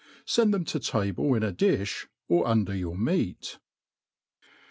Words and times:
Send 0.25 0.51
them 0.51 0.65
to 0.65 0.79
table 0.79 1.35
in 1.35 1.43
a 1.43 1.53
diilr, 1.53 2.07
ot 2.27 2.47
under 2.47 2.73
your 2.75 2.97
meat. 2.97 3.59